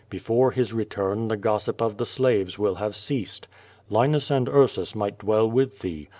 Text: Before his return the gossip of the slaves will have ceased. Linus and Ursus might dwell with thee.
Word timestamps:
Before 0.09 0.49
his 0.49 0.73
return 0.73 1.27
the 1.27 1.37
gossip 1.37 1.79
of 1.79 1.97
the 1.97 2.07
slaves 2.07 2.57
will 2.57 2.73
have 2.73 2.95
ceased. 2.95 3.47
Linus 3.87 4.31
and 4.31 4.49
Ursus 4.49 4.95
might 4.95 5.19
dwell 5.19 5.47
with 5.47 5.77
thee. 5.77 6.07